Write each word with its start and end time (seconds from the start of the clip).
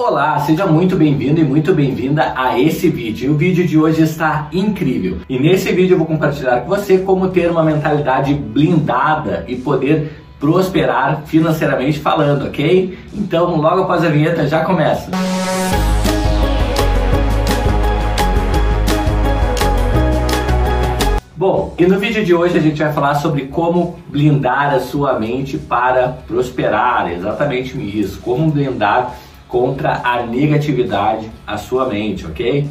Olá, 0.00 0.38
seja 0.38 0.64
muito 0.64 0.94
bem-vindo 0.94 1.40
e 1.40 1.44
muito 1.44 1.74
bem-vinda 1.74 2.32
a 2.36 2.56
esse 2.56 2.88
vídeo. 2.88 3.32
O 3.32 3.36
vídeo 3.36 3.66
de 3.66 3.76
hoje 3.76 4.02
está 4.02 4.48
incrível. 4.52 5.18
E 5.28 5.40
nesse 5.40 5.72
vídeo 5.72 5.94
eu 5.94 5.98
vou 5.98 6.06
compartilhar 6.06 6.60
com 6.60 6.68
você 6.68 6.98
como 6.98 7.30
ter 7.30 7.50
uma 7.50 7.64
mentalidade 7.64 8.32
blindada 8.32 9.44
e 9.48 9.56
poder 9.56 10.22
prosperar 10.38 11.22
financeiramente 11.26 11.98
falando, 11.98 12.46
ok? 12.46 12.96
Então, 13.12 13.56
logo 13.56 13.82
após 13.82 14.04
a 14.04 14.08
vinheta, 14.08 14.46
já 14.46 14.64
começa. 14.64 15.10
Bom, 21.36 21.74
e 21.76 21.86
no 21.86 21.98
vídeo 21.98 22.24
de 22.24 22.32
hoje 22.32 22.56
a 22.56 22.60
gente 22.60 22.80
vai 22.80 22.92
falar 22.92 23.16
sobre 23.16 23.46
como 23.46 23.98
blindar 24.08 24.74
a 24.74 24.78
sua 24.78 25.18
mente 25.18 25.58
para 25.58 26.18
prosperar, 26.26 27.10
exatamente 27.12 27.76
isso, 27.76 28.20
como 28.20 28.48
blindar 28.48 29.16
contra 29.48 30.00
a 30.04 30.22
negatividade 30.22 31.30
a 31.46 31.56
sua 31.56 31.86
mente, 31.86 32.26
ok? 32.26 32.68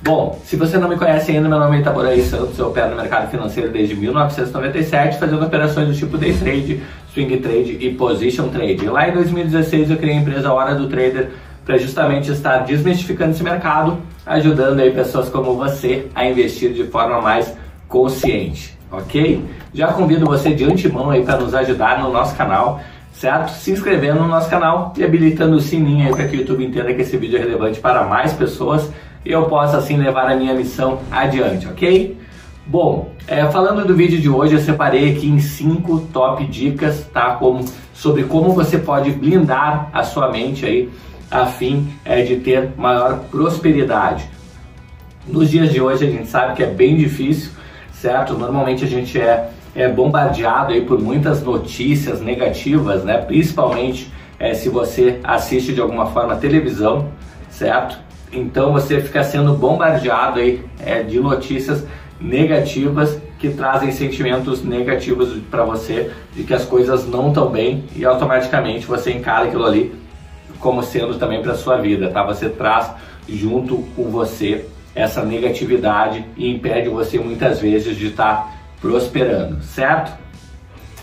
Bom, 0.00 0.38
se 0.44 0.54
você 0.54 0.78
não 0.78 0.88
me 0.88 0.96
conhece 0.96 1.32
ainda, 1.32 1.48
meu 1.48 1.58
nome 1.58 1.78
é 1.78 1.80
Itaboraí 1.80 2.22
Santos, 2.22 2.56
eu 2.56 2.68
opero 2.68 2.90
no 2.90 2.96
mercado 2.96 3.28
financeiro 3.30 3.70
desde 3.70 3.96
1997, 3.96 5.18
fazendo 5.18 5.44
operações 5.44 5.88
do 5.88 5.94
tipo 5.94 6.16
day 6.16 6.32
trade, 6.34 6.82
swing 7.12 7.36
trade 7.38 7.78
e 7.80 7.92
position 7.94 8.48
trade. 8.48 8.86
Lá 8.86 9.08
em 9.08 9.12
2016 9.12 9.90
eu 9.90 9.96
criei 9.96 10.16
a 10.16 10.20
empresa 10.20 10.52
Hora 10.52 10.74
do 10.76 10.86
Trader 10.88 11.30
para 11.64 11.76
justamente 11.78 12.30
estar 12.30 12.58
desmistificando 12.58 13.32
esse 13.32 13.42
mercado, 13.42 13.98
ajudando 14.24 14.78
aí 14.78 14.92
pessoas 14.92 15.28
como 15.28 15.54
você 15.54 16.06
a 16.14 16.24
investir 16.24 16.72
de 16.72 16.84
forma 16.84 17.20
mais 17.20 17.52
consciente, 17.88 18.78
ok? 18.92 19.44
Já 19.74 19.92
convido 19.92 20.26
você 20.26 20.54
de 20.54 20.64
antemão 20.64 21.10
aí 21.10 21.24
para 21.24 21.38
nos 21.38 21.54
ajudar 21.54 22.00
no 22.00 22.12
nosso 22.12 22.36
canal, 22.36 22.80
certo? 23.18 23.50
Se 23.50 23.70
inscrevendo 23.70 24.20
no 24.20 24.28
nosso 24.28 24.48
canal 24.48 24.92
e 24.96 25.04
habilitando 25.04 25.56
o 25.56 25.60
sininho 25.60 26.06
aí 26.06 26.14
para 26.14 26.26
que 26.28 26.36
o 26.36 26.40
YouTube 26.40 26.64
entenda 26.64 26.94
que 26.94 27.02
esse 27.02 27.16
vídeo 27.16 27.36
é 27.36 27.40
relevante 27.40 27.80
para 27.80 28.04
mais 28.04 28.32
pessoas 28.32 28.90
e 29.24 29.32
eu 29.32 29.44
possa 29.46 29.78
assim 29.78 29.96
levar 29.96 30.30
a 30.30 30.36
minha 30.36 30.54
missão 30.54 31.00
adiante, 31.10 31.66
ok? 31.66 32.16
Bom, 32.64 33.12
é, 33.26 33.44
falando 33.46 33.84
do 33.84 33.94
vídeo 33.94 34.20
de 34.20 34.28
hoje, 34.28 34.54
eu 34.54 34.60
separei 34.60 35.12
aqui 35.12 35.28
em 35.28 35.40
cinco 35.40 36.00
top 36.12 36.44
dicas, 36.46 37.06
tá? 37.12 37.34
Como, 37.34 37.64
sobre 37.92 38.24
como 38.24 38.52
você 38.52 38.78
pode 38.78 39.10
blindar 39.10 39.88
a 39.92 40.04
sua 40.04 40.30
mente 40.30 40.64
aí 40.64 40.88
a 41.30 41.46
fim 41.46 41.88
é, 42.04 42.22
de 42.22 42.36
ter 42.36 42.70
maior 42.76 43.24
prosperidade. 43.30 44.28
Nos 45.26 45.50
dias 45.50 45.72
de 45.72 45.80
hoje 45.80 46.06
a 46.06 46.10
gente 46.10 46.28
sabe 46.28 46.54
que 46.54 46.62
é 46.62 46.66
bem 46.66 46.96
difícil 46.96 47.58
certo? 48.00 48.34
Normalmente 48.34 48.84
a 48.84 48.88
gente 48.88 49.20
é, 49.20 49.50
é 49.74 49.88
bombardeado 49.88 50.72
aí 50.72 50.82
por 50.82 51.00
muitas 51.00 51.42
notícias 51.42 52.20
negativas, 52.20 53.04
né? 53.04 53.18
Principalmente 53.18 54.12
é, 54.38 54.54
se 54.54 54.68
você 54.68 55.20
assiste 55.24 55.72
de 55.72 55.80
alguma 55.80 56.06
forma 56.06 56.36
televisão, 56.36 57.08
certo? 57.50 57.98
Então 58.32 58.72
você 58.72 59.00
fica 59.00 59.22
sendo 59.24 59.54
bombardeado 59.54 60.40
aí 60.40 60.62
é, 60.78 61.02
de 61.02 61.18
notícias 61.18 61.86
negativas 62.20 63.20
que 63.38 63.50
trazem 63.50 63.92
sentimentos 63.92 64.64
negativos 64.64 65.38
para 65.50 65.64
você 65.64 66.10
de 66.34 66.42
que 66.42 66.52
as 66.52 66.64
coisas 66.64 67.06
não 67.06 67.28
estão 67.28 67.48
bem 67.48 67.84
e 67.94 68.04
automaticamente 68.04 68.86
você 68.86 69.12
encara 69.12 69.46
aquilo 69.46 69.64
ali 69.64 69.94
como 70.58 70.82
sendo 70.82 71.14
também 71.18 71.40
para 71.40 71.54
sua 71.54 71.76
vida, 71.76 72.10
tá? 72.10 72.24
Você 72.24 72.48
traz 72.48 72.90
junto 73.28 73.78
com 73.94 74.04
você 74.10 74.66
essa 74.94 75.22
negatividade 75.22 76.24
e 76.36 76.50
impede 76.50 76.88
você 76.88 77.18
muitas 77.18 77.60
vezes 77.60 77.96
de 77.96 78.08
estar 78.08 78.34
tá 78.34 78.57
prosperando, 78.80 79.62
certo? 79.62 80.12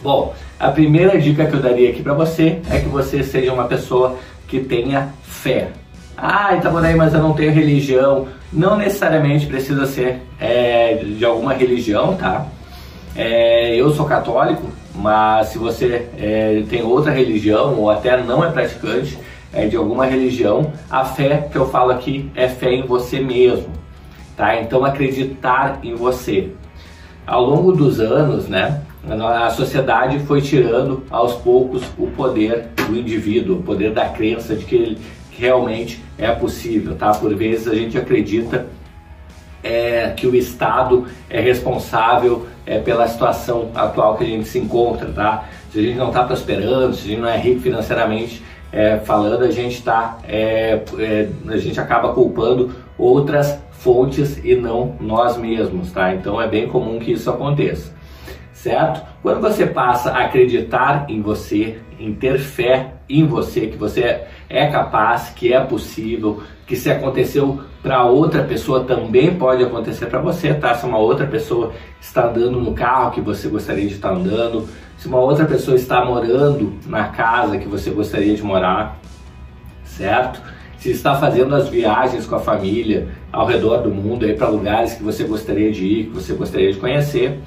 Bom, 0.02 0.34
a 0.60 0.70
primeira 0.70 1.20
dica 1.20 1.46
que 1.46 1.54
eu 1.54 1.62
daria 1.62 1.90
aqui 1.90 2.02
para 2.02 2.14
você 2.14 2.62
é 2.70 2.80
que 2.80 2.88
você 2.88 3.24
seja 3.24 3.52
uma 3.52 3.66
pessoa 3.66 4.18
que 4.48 4.60
tenha 4.60 5.10
fé. 5.24 5.70
Ah, 6.18 6.56
Itaboraí, 6.56 6.96
mas 6.96 7.14
eu 7.14 7.22
não 7.22 7.34
tenho 7.34 7.52
religião. 7.52 8.28
Não 8.52 8.78
necessariamente 8.78 9.48
precisa 9.48 9.86
ser 9.86 10.22
é, 10.40 10.96
de 10.96 11.26
alguma 11.26 11.54
religião, 11.54 12.16
tá? 12.16 12.46
É, 13.16 13.76
eu 13.76 13.92
sou 13.92 14.06
católico, 14.06 14.64
mas 14.94 15.48
se 15.48 15.58
você 15.58 16.08
é, 16.18 16.64
tem 16.70 16.84
outra 16.84 17.12
religião 17.12 17.76
ou 17.80 17.90
até 17.90 18.22
não 18.22 18.44
é 18.44 18.52
praticante 18.52 19.18
é, 19.52 19.66
de 19.66 19.76
alguma 19.76 20.06
religião, 20.06 20.72
a 20.90 21.04
fé 21.04 21.48
que 21.52 21.58
eu 21.58 21.68
falo 21.70 21.92
aqui 21.92 22.30
é 22.36 22.48
fé 22.48 22.72
em 22.72 22.86
você 22.86 23.20
mesmo 23.20 23.76
tá? 24.36 24.60
Então 24.62 24.84
acreditar 24.86 25.80
em 25.84 25.96
você. 25.96 26.52
Ao 27.26 27.44
longo 27.44 27.72
dos 27.72 28.00
anos, 28.00 28.48
né, 28.48 28.82
a 29.08 29.50
sociedade 29.50 30.20
foi 30.20 30.42
tirando 30.42 31.04
aos 31.10 31.34
poucos 31.34 31.84
o 31.98 32.08
poder 32.08 32.68
do 32.88 32.98
indivíduo, 32.98 33.58
o 33.58 33.64
poder 33.64 33.92
da 33.94 34.10
crença 34.10 34.56
de 34.56 34.66
que 34.66 34.76
ele 34.76 34.98
realmente 35.32 36.04
é 36.18 36.32
possível, 36.32 36.96
tá? 36.96 37.12
Por 37.12 37.36
vezes 37.36 37.68
a 37.68 37.76
gente 37.76 37.98
acredita 37.98 38.68
é, 39.64 40.12
que 40.16 40.28
o 40.28 40.36
Estado 40.36 41.06
é 41.30 41.42
responsável 41.42 42.46
é, 42.66 42.80
pela 42.80 43.08
situação 43.08 43.70
atual 43.74 44.16
que 44.16 44.24
a 44.24 44.28
gente 44.28 44.48
se 44.48 44.60
encontra, 44.60 45.08
tá? 45.12 45.46
Se 45.72 45.80
a 45.80 45.82
gente 45.82 45.98
não 45.98 46.10
está 46.10 46.24
prosperando, 46.24 46.96
se 46.96 47.06
a 47.06 47.08
gente 47.10 47.22
não 47.22 47.30
é 47.30 47.38
rico 47.38 47.62
financeiramente 47.62 48.44
é, 48.72 48.98
falando, 48.98 49.44
a 49.44 49.52
gente 49.52 49.82
tá, 49.82 50.20
é, 50.28 50.82
é, 51.00 51.30
a 51.48 51.58
gente 51.58 51.80
acaba 51.80 52.14
culpando 52.14 52.72
outras 52.98 53.58
fontes 53.86 54.44
e 54.44 54.56
não 54.56 54.96
nós 55.00 55.38
mesmos, 55.38 55.92
tá? 55.92 56.12
Então 56.16 56.42
é 56.42 56.48
bem 56.48 56.68
comum 56.68 56.98
que 56.98 57.12
isso 57.12 57.30
aconteça, 57.30 57.94
certo? 58.52 59.06
Quando 59.22 59.40
você 59.40 59.68
passa 59.68 60.10
a 60.10 60.26
acreditar 60.26 61.06
em 61.08 61.22
você, 61.22 61.78
em 62.00 62.12
ter 62.12 62.40
fé 62.40 62.96
em 63.08 63.28
você, 63.28 63.68
que 63.68 63.78
você 63.78 64.24
é 64.50 64.66
capaz, 64.66 65.30
que 65.30 65.54
é 65.54 65.62
possível, 65.62 66.42
que 66.66 66.76
se 66.76 66.90
aconteceu 66.90 67.62
para 67.84 68.04
outra 68.06 68.44
pessoa 68.44 68.84
também 68.84 69.36
pode 69.36 69.64
acontecer 69.64 70.08
para 70.08 70.20
você, 70.20 70.52
tá? 70.56 70.74
Se 70.74 70.84
uma 70.88 70.98
outra 70.98 71.28
pessoa 71.28 71.72
está 72.02 72.28
andando 72.28 72.60
no 72.60 72.74
carro 72.74 73.12
que 73.12 73.22
você 73.22 73.48
gostaria 73.48 73.86
de 73.86 73.94
estar 73.94 74.10
andando, 74.10 74.68
se 74.98 75.08
uma 75.08 75.20
outra 75.20 75.46
pessoa 75.46 75.76
está 75.76 76.04
morando 76.04 76.74
na 76.88 77.10
casa 77.10 77.60
que 77.60 77.68
você 77.68 77.92
gostaria 77.92 78.36
de 78.36 78.42
morar, 78.42 78.98
certo? 79.84 80.42
Se 80.86 80.92
está 80.92 81.16
fazendo 81.16 81.56
as 81.56 81.68
viagens 81.68 82.28
com 82.28 82.36
a 82.36 82.40
família 82.40 83.08
ao 83.32 83.48
redor 83.48 83.78
do 83.78 83.90
mundo, 83.90 84.32
para 84.36 84.48
lugares 84.48 84.94
que 84.94 85.02
você 85.02 85.24
gostaria 85.24 85.72
de 85.72 85.84
ir, 85.84 86.04
que 86.06 86.12
você 86.12 86.34
gostaria 86.34 86.72
de 86.72 86.78
conhecer. 86.78 87.40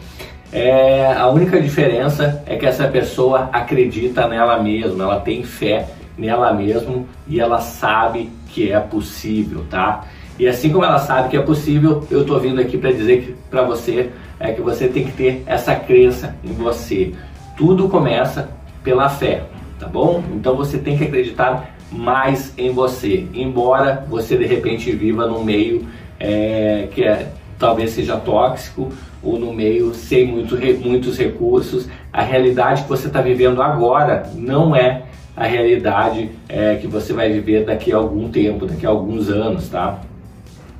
É, 0.53 1.13
a 1.13 1.29
única 1.29 1.61
diferença 1.61 2.43
é 2.47 2.57
que 2.57 2.67
essa 2.67 2.89
pessoa 2.89 3.49
acredita 3.53 4.27
nela 4.27 4.61
mesma, 4.61 5.05
ela 5.05 5.21
tem 5.21 5.45
fé 5.45 5.87
nela 6.17 6.53
mesma 6.53 7.05
e 7.29 7.39
ela 7.39 7.61
sabe 7.61 8.29
que 8.49 8.73
é 8.73 8.81
possível, 8.81 9.65
tá? 9.71 10.05
E 10.37 10.49
assim 10.49 10.73
como 10.73 10.85
ela 10.85 10.99
sabe 10.99 11.29
que 11.29 11.37
é 11.37 11.43
possível, 11.43 12.05
eu 12.11 12.23
estou 12.23 12.41
vindo 12.41 12.61
aqui 12.61 12.77
para 12.77 12.91
dizer 12.91 13.39
para 13.49 13.63
você 13.63 14.11
é 14.41 14.51
que 14.51 14.61
você 14.61 14.89
tem 14.89 15.05
que 15.05 15.13
ter 15.13 15.45
essa 15.47 15.77
crença 15.77 16.35
em 16.43 16.53
você. 16.53 17.13
Tudo 17.57 17.89
começa 17.89 18.49
pela 18.83 19.09
fé, 19.09 19.45
tá 19.79 19.87
bom? 19.87 20.25
Então 20.35 20.57
você 20.57 20.77
tem 20.77 20.99
que 20.99 21.05
acreditar 21.05 21.78
mais 21.91 22.53
em 22.59 22.71
você, 22.71 23.27
embora 23.33 24.05
você 24.09 24.37
de 24.37 24.45
repente 24.45 24.91
viva 24.93 25.27
num 25.27 25.43
meio 25.43 25.87
é, 26.21 26.89
que 26.91 27.03
é, 27.03 27.33
talvez 27.59 27.91
seja 27.91 28.17
tóxico 28.17 28.93
ou 29.23 29.39
no 29.39 29.53
meio 29.53 29.95
sem 29.95 30.27
muito, 30.27 30.57
muitos 30.81 31.19
recursos, 31.19 31.89
a 32.13 32.23
realidade 32.23 32.83
que 32.83 32.89
você 32.89 33.09
está 33.09 33.21
vivendo 33.21 33.63
agora 33.63 34.31
não 34.35 34.75
é 34.75 35.05
a 35.37 35.45
realidade 35.45 36.31
é, 36.49 36.77
que 36.77 36.87
você 36.87 37.13
vai 37.13 37.31
viver 37.31 37.65
daqui 37.65 37.93
a 37.93 37.97
algum 37.97 38.29
tempo, 38.29 38.67
daqui 38.67 38.85
a 38.85 38.91
alguns 38.91 39.29
anos, 39.29 39.69
tá? 39.69 40.01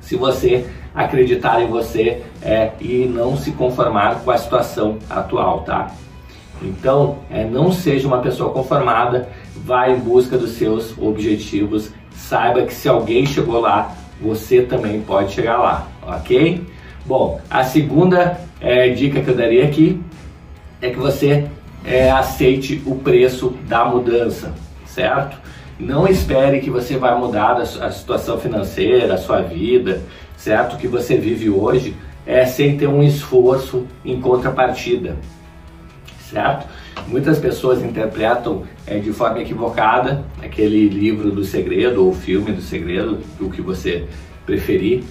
Se 0.01 0.15
você 0.15 0.65
acreditar 0.93 1.61
em 1.61 1.67
você 1.67 2.21
é, 2.41 2.71
e 2.81 3.05
não 3.05 3.37
se 3.37 3.51
conformar 3.51 4.21
com 4.21 4.31
a 4.31 4.37
situação 4.37 4.97
atual, 5.09 5.61
tá? 5.61 5.91
Então, 6.61 7.19
é, 7.29 7.45
não 7.45 7.71
seja 7.71 8.07
uma 8.07 8.19
pessoa 8.19 8.51
conformada, 8.51 9.29
vá 9.65 9.89
em 9.89 9.99
busca 9.99 10.37
dos 10.37 10.51
seus 10.51 10.97
objetivos. 10.97 11.91
Saiba 12.11 12.63
que 12.63 12.73
se 12.73 12.87
alguém 12.89 13.25
chegou 13.25 13.59
lá, 13.59 13.95
você 14.21 14.61
também 14.61 15.01
pode 15.01 15.33
chegar 15.33 15.57
lá, 15.57 15.87
ok? 16.01 16.61
Bom, 17.05 17.39
a 17.49 17.63
segunda 17.63 18.39
é, 18.59 18.89
dica 18.89 19.21
que 19.21 19.29
eu 19.29 19.35
daria 19.35 19.65
aqui 19.65 20.01
é 20.81 20.89
que 20.89 20.97
você 20.97 21.47
é, 21.85 22.11
aceite 22.11 22.81
o 22.85 22.95
preço 22.95 23.55
da 23.67 23.85
mudança, 23.85 24.53
certo? 24.85 25.37
Não 25.79 26.07
espere 26.07 26.59
que 26.59 26.69
você 26.69 26.97
vai 26.97 27.17
mudar 27.17 27.53
a 27.53 27.91
situação 27.91 28.37
financeira, 28.37 29.13
a 29.13 29.17
sua 29.17 29.41
vida, 29.41 30.01
certo? 30.35 30.77
Que 30.77 30.87
você 30.87 31.17
vive 31.17 31.49
hoje 31.49 31.95
é 32.25 32.45
sem 32.45 32.77
ter 32.77 32.87
um 32.87 33.01
esforço 33.01 33.87
em 34.03 34.19
contrapartida 34.19 35.17
certo? 36.29 36.67
Muitas 37.07 37.39
pessoas 37.39 37.83
interpretam 37.83 38.63
é, 38.85 38.99
de 38.99 39.11
forma 39.11 39.39
equivocada 39.39 40.23
aquele 40.41 40.87
livro 40.87 41.31
do 41.31 41.43
segredo 41.43 42.05
ou 42.05 42.13
filme 42.13 42.51
do 42.51 42.61
segredo, 42.61 43.19
o 43.39 43.49
que 43.49 43.61
você 43.61 44.05
preferir, 44.45 45.03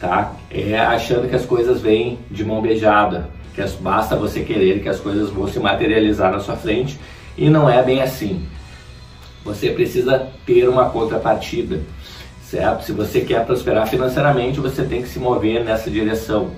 tá? 0.00 0.32
É, 0.50 0.78
achando 0.78 1.28
que 1.28 1.36
as 1.36 1.44
coisas 1.44 1.80
vêm 1.80 2.18
de 2.30 2.44
mão 2.44 2.60
beijada, 2.60 3.28
que 3.54 3.60
as, 3.60 3.72
basta 3.72 4.16
você 4.16 4.40
querer 4.40 4.82
que 4.82 4.88
as 4.88 4.98
coisas 4.98 5.30
vão 5.30 5.46
se 5.46 5.58
materializar 5.58 6.32
na 6.32 6.40
sua 6.40 6.56
frente 6.56 6.98
e 7.36 7.48
não 7.48 7.68
é 7.68 7.82
bem 7.82 8.02
assim. 8.02 8.46
você 9.44 9.70
precisa 9.70 10.28
ter 10.46 10.68
uma 10.68 10.90
contrapartida, 10.90 11.80
certo? 12.44 12.84
Se 12.84 12.92
você 12.92 13.22
quer 13.22 13.44
prosperar 13.44 13.88
financeiramente, 13.88 14.60
você 14.60 14.84
tem 14.84 15.02
que 15.02 15.08
se 15.08 15.18
mover 15.18 15.64
nessa 15.64 15.90
direção. 15.90 16.50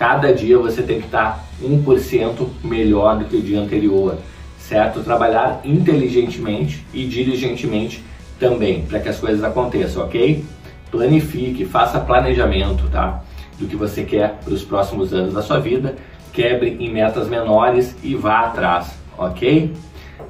Cada 0.00 0.32
dia 0.32 0.56
você 0.56 0.82
tem 0.82 0.98
que 0.98 1.04
estar 1.04 1.44
1% 1.62 2.48
melhor 2.64 3.18
do 3.18 3.26
que 3.26 3.36
o 3.36 3.42
dia 3.42 3.60
anterior, 3.60 4.16
certo? 4.58 5.02
Trabalhar 5.02 5.60
inteligentemente 5.62 6.86
e 6.94 7.06
diligentemente 7.06 8.02
também, 8.38 8.80
para 8.86 8.98
que 8.98 9.10
as 9.10 9.18
coisas 9.18 9.44
aconteçam, 9.44 10.02
ok? 10.02 10.42
Planifique, 10.90 11.66
faça 11.66 12.00
planejamento, 12.00 12.88
tá? 12.88 13.22
Do 13.58 13.66
que 13.66 13.76
você 13.76 14.02
quer 14.02 14.38
para 14.42 14.54
os 14.54 14.64
próximos 14.64 15.12
anos 15.12 15.34
da 15.34 15.42
sua 15.42 15.60
vida, 15.60 15.96
quebre 16.32 16.78
em 16.80 16.90
metas 16.90 17.28
menores 17.28 17.94
e 18.02 18.14
vá 18.14 18.46
atrás, 18.46 18.94
ok? 19.18 19.70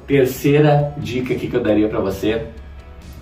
Terceira 0.05 0.93
dica 0.97 1.33
que 1.33 1.53
eu 1.53 1.63
daria 1.63 1.87
para 1.87 2.01
você, 2.01 2.47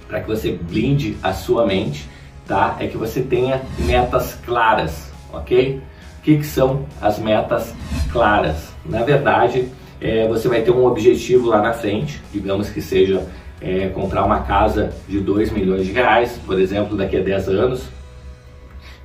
para 0.07 0.19
que 0.19 0.28
você 0.28 0.52
blinde 0.52 1.16
a 1.22 1.31
sua 1.31 1.68
mente, 1.68 2.10
tá? 2.48 2.75
É 2.80 2.88
que 2.88 2.98
você 2.98 3.22
tenha 3.22 3.62
metas 3.78 4.34
claras, 4.44 5.12
ok? 5.31 5.80
O 6.19 6.21
que, 6.21 6.38
que 6.38 6.45
são 6.45 6.86
as 7.01 7.18
metas 7.18 7.74
claras? 8.12 8.74
Na 8.86 9.04
verdade, 9.04 9.69
é, 10.01 10.27
você 10.27 10.50
vai 10.50 10.62
ter 10.62 10.71
um 10.71 10.86
objetivo 10.86 11.48
lá 11.48 11.62
na 11.62 11.71
frente, 11.74 12.21
digamos 12.31 12.69
que 12.69 12.81
seja 12.81 13.25
é, 13.62 13.88
comprar 13.88 14.25
uma 14.25 14.42
casa 14.42 14.94
de 15.07 15.21
2 15.21 15.51
milhões 15.51 15.86
de 15.86 15.94
reais, 15.94 16.39
por 16.45 16.60
exemplo, 16.60 16.98
daqui 16.98 17.18
a 17.18 17.21
10 17.21 17.48
anos 17.50 17.89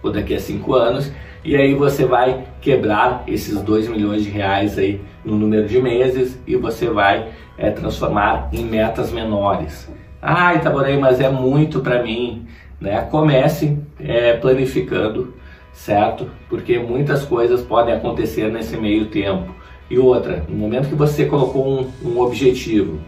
ou 0.02 0.12
daqui 0.12 0.34
a 0.34 0.40
5 0.40 0.74
anos, 0.74 1.10
e 1.44 1.54
aí 1.56 1.72
você 1.74 2.04
vai 2.04 2.44
quebrar 2.60 3.22
esses 3.28 3.62
2 3.62 3.88
milhões 3.88 4.24
de 4.24 4.30
reais 4.30 4.76
aí 4.76 5.00
no 5.24 5.36
número 5.36 5.68
de 5.68 5.80
meses 5.80 6.38
e 6.46 6.56
você 6.56 6.88
vai 6.88 7.28
é, 7.56 7.70
transformar 7.70 8.48
em 8.52 8.64
metas 8.64 9.12
menores. 9.12 9.88
Ah, 10.20 10.54
Itaborei, 10.54 10.96
mas 10.98 11.20
é 11.20 11.30
muito 11.30 11.80
para 11.80 12.02
mim. 12.02 12.46
Né? 12.80 13.02
Comece 13.10 13.78
é, 14.00 14.34
planificando, 14.34 15.34
certo? 15.74 16.30
Porque 16.48 16.78
muitas 16.78 17.24
coisas 17.24 17.60
podem 17.60 17.94
acontecer 17.94 18.50
nesse 18.50 18.76
meio 18.76 19.06
tempo. 19.06 19.54
E 19.90 19.98
outra, 19.98 20.44
no 20.48 20.56
momento 20.56 20.88
que 20.88 20.94
você 20.94 21.26
colocou 21.26 21.68
um, 21.68 21.90
um 22.02 22.20
objetivo, 22.20 22.98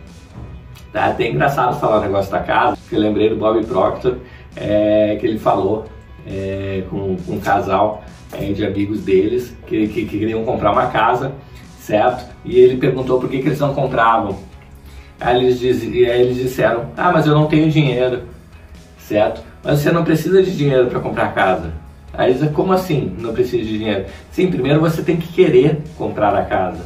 Tá 0.97 1.09
até 1.09 1.29
engraçado 1.29 1.79
falar 1.79 1.99
o 1.99 2.01
negócio 2.01 2.33
da 2.33 2.41
casa, 2.41 2.79
que 2.89 2.97
eu 2.97 3.01
lembrei 3.01 3.29
do 3.29 3.37
Bob 3.37 3.63
Proctor, 3.67 4.17
é, 4.57 5.15
que 5.21 5.27
ele 5.27 5.39
falou 5.39 5.85
é, 6.27 6.85
com, 6.89 7.17
com, 7.17 7.35
um 7.35 7.39
casal 7.39 8.03
é, 8.33 8.51
de 8.51 8.65
amigos 8.65 9.03
deles 9.03 9.55
que, 9.67 9.89
que, 9.89 10.07
que, 10.07 10.19
queriam 10.19 10.43
comprar 10.43 10.73
uma 10.73 10.87
casa, 10.87 11.33
certo? 11.79 12.25
E 12.47 12.59
ele 12.59 12.79
perguntou 12.79 13.21
por 13.21 13.29
que, 13.29 13.43
que 13.43 13.49
eles 13.49 13.61
não 13.61 13.75
compravam. 13.75 14.39
Aí 15.21 15.37
eles, 15.45 15.59
diz, 15.59 15.83
aí 15.83 16.23
eles 16.23 16.37
disseram: 16.37 16.87
Ah, 16.97 17.13
mas 17.13 17.27
eu 17.27 17.35
não 17.35 17.47
tenho 17.47 17.71
dinheiro, 17.71 18.23
certo? 18.99 19.43
Mas 19.63 19.81
você 19.81 19.93
não 19.93 20.03
precisa 20.03 20.43
de 20.43 20.57
dinheiro 20.57 20.87
para 20.87 21.01
comprar 21.01 21.35
casa. 21.35 21.75
Aí 22.17 22.31
eles 22.31 22.51
como 22.53 22.73
assim 22.73 23.15
não 23.19 23.33
precisa 23.33 23.63
de 23.63 23.79
dinheiro? 23.79 24.07
Sim, 24.31 24.51
primeiro 24.51 24.81
você 24.81 25.03
tem 25.03 25.17
que 25.17 25.33
querer 25.33 25.83
comprar 25.97 26.35
a 26.35 26.45
casa, 26.45 26.85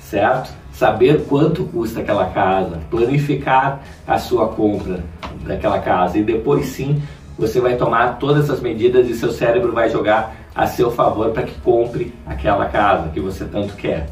certo? 0.00 0.62
saber 0.72 1.24
quanto 1.26 1.64
custa 1.64 2.00
aquela 2.00 2.26
casa, 2.30 2.80
planificar 2.90 3.82
a 4.06 4.18
sua 4.18 4.48
compra 4.48 5.00
daquela 5.44 5.78
casa 5.78 6.18
e 6.18 6.24
depois 6.24 6.66
sim 6.66 7.00
você 7.38 7.60
vai 7.60 7.76
tomar 7.76 8.18
todas 8.18 8.50
as 8.50 8.60
medidas 8.60 9.08
e 9.08 9.14
seu 9.14 9.30
cérebro 9.30 9.72
vai 9.72 9.90
jogar 9.90 10.34
a 10.54 10.66
seu 10.66 10.90
favor 10.90 11.30
para 11.30 11.44
que 11.44 11.58
compre 11.60 12.12
aquela 12.26 12.66
casa 12.66 13.10
que 13.10 13.20
você 13.20 13.44
tanto 13.44 13.74
quer, 13.74 14.10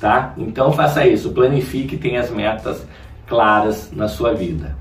tá? 0.00 0.32
Então 0.38 0.72
faça 0.72 1.06
isso, 1.06 1.32
planifique, 1.32 1.96
tenha 1.96 2.20
as 2.20 2.30
metas 2.30 2.86
claras 3.26 3.90
na 3.92 4.08
sua 4.08 4.32
vida. 4.32 4.76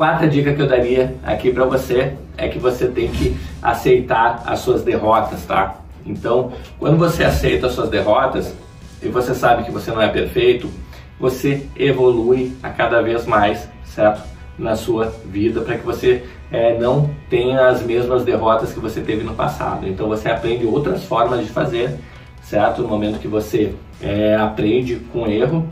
Quarta 0.00 0.26
dica 0.26 0.54
que 0.54 0.62
eu 0.62 0.66
daria 0.66 1.14
aqui 1.22 1.52
para 1.52 1.66
você 1.66 2.14
é 2.34 2.48
que 2.48 2.58
você 2.58 2.88
tem 2.88 3.08
que 3.10 3.36
aceitar 3.60 4.42
as 4.46 4.60
suas 4.60 4.82
derrotas, 4.82 5.44
tá? 5.44 5.76
Então, 6.06 6.52
quando 6.78 6.96
você 6.96 7.22
aceita 7.22 7.66
as 7.66 7.74
suas 7.74 7.90
derrotas, 7.90 8.56
e 9.02 9.08
você 9.08 9.34
sabe 9.34 9.62
que 9.62 9.70
você 9.70 9.90
não 9.90 10.00
é 10.00 10.08
perfeito, 10.08 10.70
você 11.18 11.66
evolui 11.76 12.56
a 12.62 12.70
cada 12.70 13.02
vez 13.02 13.26
mais, 13.26 13.68
certo? 13.84 14.22
Na 14.58 14.74
sua 14.74 15.12
vida, 15.26 15.60
para 15.60 15.76
que 15.76 15.84
você 15.84 16.24
é, 16.50 16.78
não 16.78 17.10
tenha 17.28 17.68
as 17.68 17.82
mesmas 17.82 18.24
derrotas 18.24 18.72
que 18.72 18.80
você 18.80 19.02
teve 19.02 19.22
no 19.22 19.34
passado. 19.34 19.86
Então 19.86 20.08
você 20.08 20.30
aprende 20.30 20.64
outras 20.64 21.04
formas 21.04 21.44
de 21.44 21.52
fazer, 21.52 21.98
certo? 22.40 22.80
No 22.80 22.88
momento 22.88 23.18
que 23.18 23.28
você 23.28 23.74
é, 24.00 24.34
aprende 24.34 24.96
com 25.12 25.26
erro 25.26 25.68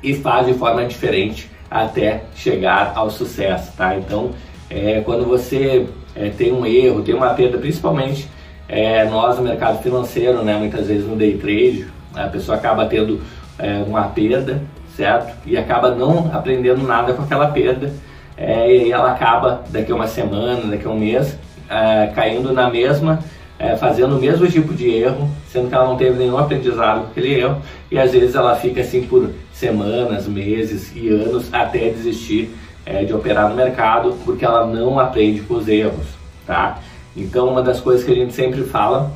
e 0.00 0.14
faz 0.14 0.46
de 0.46 0.54
forma 0.54 0.86
diferente 0.86 1.50
até 1.70 2.24
chegar 2.34 2.92
ao 2.96 3.10
sucesso, 3.10 3.72
tá? 3.76 3.96
Então, 3.96 4.32
é, 4.68 5.00
quando 5.04 5.24
você 5.24 5.86
é, 6.14 6.30
tem 6.30 6.52
um 6.52 6.66
erro, 6.66 7.02
tem 7.02 7.14
uma 7.14 7.30
perda, 7.34 7.58
principalmente 7.58 8.28
é, 8.68 9.04
nós 9.04 9.36
no 9.36 9.42
mercado 9.42 9.82
financeiro, 9.82 10.42
né? 10.44 10.56
Muitas 10.56 10.86
vezes 10.88 11.06
no 11.06 11.16
day 11.16 11.36
trade, 11.36 11.86
a 12.14 12.26
pessoa 12.28 12.56
acaba 12.56 12.86
tendo 12.86 13.20
é, 13.58 13.82
uma 13.86 14.04
perda, 14.04 14.62
certo? 14.96 15.32
E 15.46 15.56
acaba 15.56 15.94
não 15.94 16.30
aprendendo 16.32 16.86
nada 16.86 17.12
com 17.12 17.22
aquela 17.22 17.48
perda. 17.48 17.92
É, 18.36 18.74
e 18.74 18.90
ela 18.90 19.12
acaba 19.12 19.62
daqui 19.68 19.92
a 19.92 19.94
uma 19.94 20.06
semana, 20.06 20.62
daqui 20.70 20.86
a 20.86 20.90
um 20.90 20.98
mês, 20.98 21.36
é, 21.68 22.06
caindo 22.14 22.52
na 22.52 22.70
mesma, 22.70 23.18
é, 23.58 23.76
fazendo 23.76 24.16
o 24.16 24.20
mesmo 24.20 24.48
tipo 24.48 24.72
de 24.72 24.88
erro, 24.88 25.28
sendo 25.46 25.68
que 25.68 25.74
ela 25.74 25.84
não 25.84 25.96
teve 25.96 26.16
nenhum 26.16 26.38
aprendizado 26.38 27.02
com 27.02 27.10
aquele 27.10 27.40
erro. 27.40 27.60
E 27.90 27.98
às 27.98 28.12
vezes 28.12 28.34
ela 28.34 28.56
fica 28.56 28.80
assim 28.80 29.02
por 29.02 29.30
semanas, 29.60 30.26
meses 30.26 30.90
e 30.96 31.08
anos 31.08 31.52
até 31.52 31.90
desistir 31.90 32.50
é, 32.86 33.04
de 33.04 33.12
operar 33.12 33.50
no 33.50 33.54
mercado, 33.54 34.16
porque 34.24 34.44
ela 34.44 34.66
não 34.66 34.98
aprende 34.98 35.42
com 35.42 35.54
os 35.54 35.68
erros, 35.68 36.06
tá? 36.46 36.80
Então, 37.14 37.48
uma 37.48 37.62
das 37.62 37.78
coisas 37.78 38.02
que 38.02 38.10
a 38.10 38.14
gente 38.14 38.32
sempre 38.32 38.62
fala, 38.62 39.12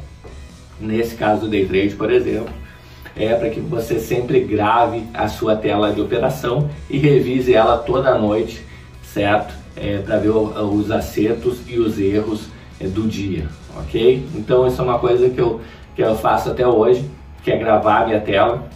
nesse 0.78 1.14
caso 1.16 1.42
do 1.42 1.48
day 1.48 1.64
trade, 1.64 1.94
por 1.94 2.12
exemplo, 2.12 2.52
é 3.16 3.32
para 3.34 3.48
que 3.48 3.60
você 3.60 3.98
sempre 3.98 4.40
grave 4.40 5.04
a 5.14 5.28
sua 5.28 5.56
tela 5.56 5.92
de 5.92 6.00
operação 6.00 6.68
e 6.90 6.98
revise 6.98 7.54
ela 7.54 7.78
toda 7.78 8.18
noite, 8.18 8.62
certo? 9.02 9.54
É, 9.76 9.98
para 9.98 10.18
ver 10.18 10.30
os 10.30 10.90
acertos 10.90 11.58
e 11.66 11.78
os 11.78 11.98
erros 11.98 12.48
é, 12.78 12.86
do 12.86 13.08
dia, 13.08 13.48
ok? 13.78 14.24
Então 14.34 14.66
isso 14.66 14.80
é 14.80 14.84
uma 14.84 14.98
coisa 14.98 15.30
que 15.30 15.40
eu, 15.40 15.60
que 15.96 16.02
eu 16.02 16.14
faço 16.16 16.50
até 16.50 16.66
hoje, 16.66 17.08
que 17.42 17.50
é 17.50 17.56
gravar 17.56 18.02
a 18.02 18.06
minha 18.06 18.20
tela 18.20 18.68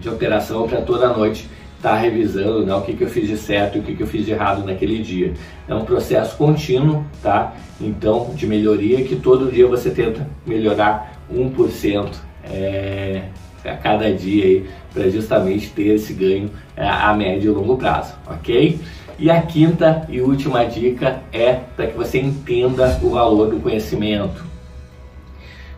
de 0.00 0.08
operação 0.08 0.66
para 0.66 0.80
toda 0.80 1.08
noite 1.08 1.48
estar 1.76 1.90
tá 1.90 1.96
revisando 1.96 2.64
né, 2.66 2.74
o 2.74 2.82
que, 2.82 2.94
que 2.94 3.04
eu 3.04 3.08
fiz 3.08 3.28
de 3.28 3.36
certo 3.36 3.76
e 3.76 3.80
o 3.80 3.82
que, 3.82 3.94
que 3.94 4.02
eu 4.02 4.06
fiz 4.06 4.24
de 4.24 4.32
errado 4.32 4.64
naquele 4.64 5.02
dia. 5.02 5.34
É 5.68 5.74
um 5.74 5.84
processo 5.84 6.36
contínuo, 6.36 7.04
tá? 7.22 7.54
Então, 7.80 8.32
de 8.34 8.46
melhoria 8.46 9.04
que 9.04 9.16
todo 9.16 9.52
dia 9.52 9.66
você 9.66 9.90
tenta 9.90 10.26
melhorar 10.46 11.20
1% 11.32 12.08
é, 12.44 13.22
a 13.64 13.74
cada 13.76 14.12
dia 14.12 14.44
aí 14.44 14.66
para 14.92 15.08
justamente 15.10 15.70
ter 15.70 15.94
esse 15.94 16.12
ganho 16.12 16.50
é, 16.76 16.88
a 16.88 17.12
médio 17.14 17.52
e 17.52 17.54
longo 17.54 17.76
prazo, 17.76 18.14
ok? 18.26 18.80
E 19.18 19.30
a 19.30 19.40
quinta 19.42 20.06
e 20.08 20.20
última 20.20 20.64
dica 20.64 21.22
é 21.32 21.54
para 21.74 21.86
que 21.86 21.96
você 21.96 22.18
entenda 22.18 22.98
o 23.02 23.10
valor 23.10 23.48
do 23.48 23.60
conhecimento. 23.60 24.44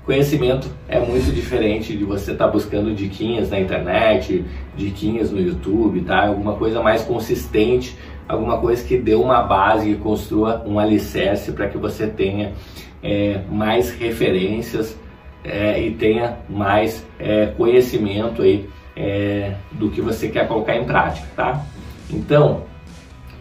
Conhecimento 0.08 0.70
é 0.88 0.98
muito 0.98 1.30
diferente 1.34 1.94
de 1.94 2.02
você 2.02 2.32
estar 2.32 2.46
tá 2.46 2.50
buscando 2.50 2.94
diquinhas 2.94 3.50
na 3.50 3.60
internet, 3.60 4.42
diquinhas 4.74 5.30
no 5.30 5.38
YouTube, 5.38 6.00
tá? 6.00 6.28
Alguma 6.28 6.54
coisa 6.54 6.80
mais 6.82 7.02
consistente, 7.02 7.94
alguma 8.26 8.58
coisa 8.58 8.82
que 8.82 8.96
dê 8.96 9.14
uma 9.14 9.42
base 9.42 9.90
e 9.90 9.96
construa 9.96 10.64
um 10.66 10.78
alicerce 10.78 11.52
para 11.52 11.68
que 11.68 11.76
você 11.76 12.06
tenha 12.06 12.54
é, 13.02 13.42
mais 13.50 13.90
referências 13.90 14.98
é, 15.44 15.78
e 15.78 15.90
tenha 15.90 16.38
mais 16.48 17.06
é, 17.18 17.48
conhecimento 17.48 18.40
aí 18.40 18.66
é, 18.96 19.56
do 19.72 19.90
que 19.90 20.00
você 20.00 20.30
quer 20.30 20.48
colocar 20.48 20.74
em 20.74 20.86
prática, 20.86 21.28
tá? 21.36 21.66
Então, 22.10 22.62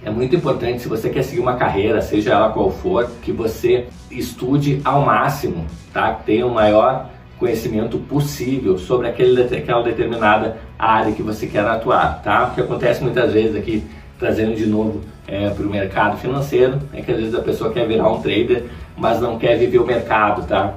é 0.04 0.10
muito 0.10 0.36
importante 0.36 0.82
se 0.82 0.88
você 0.88 1.10
quer 1.10 1.24
seguir 1.24 1.42
uma 1.42 1.56
carreira, 1.56 2.02
seja 2.02 2.32
ela 2.32 2.50
qual 2.50 2.72
for, 2.72 3.10
que 3.22 3.32
você 3.32 3.88
estude 4.12 4.82
ao 4.86 5.02
máximo, 5.02 5.66
tá? 5.94 6.14
Tenha 6.14 6.46
o 6.46 6.54
maior 6.54 7.10
conhecimento 7.38 7.98
possível 7.98 8.78
sobre 8.78 9.08
aquele, 9.08 9.42
aquela 9.44 9.84
determinada 9.84 10.58
área 10.78 11.12
que 11.12 11.22
você 11.22 11.48
quer 11.48 11.66
atuar, 11.66 12.22
tá? 12.24 12.50
O 12.52 12.56
que 12.56 12.62
acontece 12.62 13.04
muitas 13.04 13.34
vezes 13.34 13.56
aqui, 13.56 13.84
trazendo 14.18 14.56
de 14.56 14.66
novo 14.66 15.02
é, 15.28 15.50
para 15.50 15.66
o 15.66 15.70
mercado 15.70 16.18
financeiro, 16.18 16.80
é 16.94 17.02
que 17.02 17.12
às 17.12 17.18
vezes 17.18 17.36
a 17.36 17.42
pessoa 17.42 17.72
quer 17.72 17.88
virar 17.88 18.10
um 18.10 18.22
trader, 18.22 18.66
mas 18.96 19.20
não 19.20 19.38
quer 19.38 19.58
viver 19.58 19.80
o 19.80 19.86
mercado, 19.86 20.48
tá? 20.48 20.76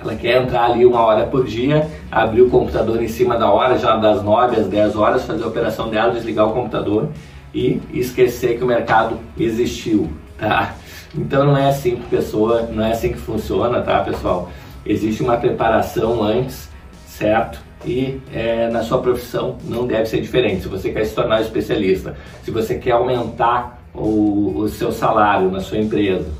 Ela 0.00 0.16
quer 0.16 0.42
entrar 0.42 0.64
ali 0.64 0.84
uma 0.84 1.00
hora 1.00 1.26
por 1.26 1.44
dia, 1.44 1.88
abrir 2.10 2.42
o 2.42 2.50
computador 2.50 3.00
em 3.00 3.06
cima 3.06 3.38
da 3.38 3.48
hora, 3.48 3.78
já 3.78 3.96
das 3.96 4.22
9 4.22 4.56
às 4.56 4.66
10 4.66 4.96
horas, 4.96 5.24
fazer 5.24 5.44
a 5.44 5.46
operação 5.46 5.88
dela, 5.88 6.12
desligar 6.12 6.48
o 6.48 6.52
computador 6.52 7.08
e 7.54 7.80
esquecer 7.92 8.56
que 8.58 8.64
o 8.64 8.66
mercado 8.66 9.18
existiu, 9.38 10.10
tá? 10.38 10.74
Então 11.14 11.44
não 11.44 11.56
é 11.56 11.68
assim 11.68 11.96
que 11.96 12.06
pessoa, 12.08 12.62
não 12.62 12.84
é 12.84 12.92
assim 12.92 13.12
que 13.12 13.18
funciona, 13.18 13.82
tá, 13.82 14.00
pessoal? 14.00 14.50
Existe 14.84 15.22
uma 15.22 15.36
preparação 15.36 16.22
antes, 16.22 16.68
certo? 17.06 17.60
e 17.84 18.20
é, 18.32 18.68
na 18.68 18.82
sua 18.82 19.00
profissão 19.00 19.56
não 19.64 19.86
deve 19.86 20.06
ser 20.06 20.20
diferente. 20.20 20.62
Se 20.62 20.68
você 20.68 20.90
quer 20.90 21.04
se 21.04 21.14
tornar 21.14 21.40
especialista, 21.40 22.16
se 22.42 22.50
você 22.50 22.76
quer 22.76 22.92
aumentar 22.92 23.82
o, 23.94 24.58
o 24.58 24.68
seu 24.68 24.92
salário 24.92 25.50
na 25.50 25.60
sua 25.60 25.78
empresa, 25.78 26.30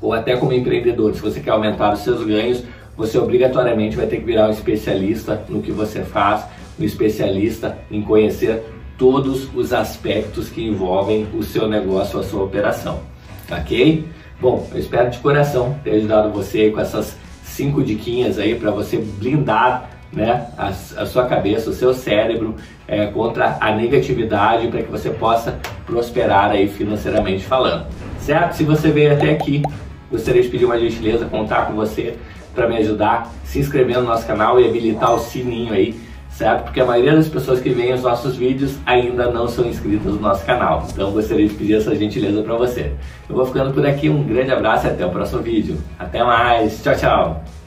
ou 0.00 0.12
até 0.12 0.36
como 0.36 0.52
empreendedor, 0.52 1.14
se 1.14 1.20
você 1.20 1.40
quer 1.40 1.50
aumentar 1.50 1.92
os 1.92 2.00
seus 2.00 2.24
ganhos, 2.24 2.62
você 2.96 3.18
obrigatoriamente 3.18 3.96
vai 3.96 4.06
ter 4.06 4.18
que 4.18 4.24
virar 4.24 4.48
um 4.48 4.50
especialista 4.50 5.42
no 5.48 5.62
que 5.62 5.70
você 5.70 6.02
faz, 6.02 6.44
um 6.78 6.84
especialista 6.84 7.78
em 7.90 8.02
conhecer 8.02 8.64
todos 8.98 9.48
os 9.54 9.72
aspectos 9.72 10.48
que 10.50 10.66
envolvem 10.66 11.26
o 11.32 11.42
seu 11.42 11.68
negócio, 11.68 12.18
a 12.18 12.24
sua 12.24 12.42
operação, 12.42 13.00
ok? 13.48 14.04
Bom, 14.40 14.68
eu 14.72 14.78
espero 14.78 15.08
de 15.08 15.18
coração 15.18 15.78
ter 15.84 15.92
ajudado 15.92 16.30
você 16.30 16.70
com 16.70 16.80
essas 16.80 17.16
cinco 17.44 17.82
diquinhas 17.82 18.38
aí 18.38 18.56
para 18.56 18.72
você 18.72 18.98
blindar 18.98 19.90
né, 20.12 20.48
a, 20.56 20.68
a, 20.68 21.06
sua 21.06 21.26
cabeça, 21.26 21.70
o 21.70 21.72
seu 21.72 21.94
cérebro 21.94 22.56
é, 22.86 23.06
contra 23.06 23.56
a 23.60 23.72
negatividade 23.72 24.66
para 24.68 24.82
que 24.82 24.90
você 24.90 25.10
possa 25.10 25.58
prosperar 25.86 26.50
aí 26.50 26.68
financeiramente 26.68 27.44
falando. 27.44 27.86
Certo? 28.20 28.54
Se 28.54 28.64
você 28.64 28.90
veio 28.90 29.12
até 29.12 29.30
aqui, 29.30 29.62
gostaria 30.10 30.42
de 30.42 30.48
pedir 30.48 30.64
uma 30.64 30.78
gentileza, 30.78 31.26
contar 31.26 31.66
com 31.66 31.74
você 31.74 32.16
para 32.54 32.66
me 32.66 32.76
ajudar, 32.78 33.32
se 33.44 33.58
inscrever 33.58 33.96
no 33.98 34.04
nosso 34.04 34.26
canal 34.26 34.60
e 34.60 34.68
habilitar 34.68 35.14
o 35.14 35.18
sininho 35.18 35.72
aí 35.72 36.07
certo? 36.38 36.62
Porque 36.64 36.80
a 36.80 36.84
maioria 36.84 37.16
das 37.16 37.28
pessoas 37.28 37.60
que 37.60 37.70
veem 37.70 37.92
os 37.92 38.02
nossos 38.02 38.36
vídeos 38.36 38.78
ainda 38.86 39.28
não 39.30 39.48
são 39.48 39.66
inscritas 39.66 40.14
no 40.14 40.20
nosso 40.20 40.46
canal. 40.46 40.86
Então 40.88 41.10
gostaria 41.10 41.48
de 41.48 41.54
pedir 41.54 41.74
essa 41.74 41.94
gentileza 41.96 42.42
para 42.42 42.54
você. 42.54 42.92
Eu 43.28 43.34
vou 43.34 43.44
ficando 43.44 43.74
por 43.74 43.84
aqui, 43.84 44.08
um 44.08 44.22
grande 44.22 44.52
abraço 44.52 44.86
e 44.86 44.90
até 44.90 45.04
o 45.04 45.10
próximo 45.10 45.42
vídeo. 45.42 45.76
Até 45.98 46.22
mais, 46.22 46.80
tchau, 46.80 46.94
tchau! 46.94 47.57